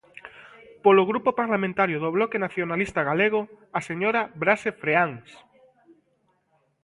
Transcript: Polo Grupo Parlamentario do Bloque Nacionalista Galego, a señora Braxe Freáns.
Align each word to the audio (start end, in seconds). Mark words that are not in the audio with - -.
Polo 0.83 1.07
Grupo 1.09 1.29
Parlamentario 1.41 1.97
do 2.03 2.09
Bloque 2.17 2.41
Nacionalista 2.45 3.01
Galego, 3.09 3.41
a 3.77 3.79
señora 3.89 4.21
Braxe 4.41 4.71
Freáns. 4.81 5.29